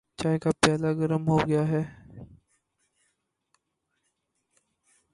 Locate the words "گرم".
0.99-1.23